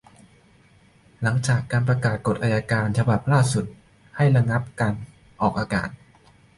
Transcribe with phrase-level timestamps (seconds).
[1.21, 1.35] หลัง
[1.87, 3.65] ประกาศกฎอัยการฉบับล่าสุด
[4.15, 4.93] ให้ระงับการ
[5.41, 5.89] ออกอากาศ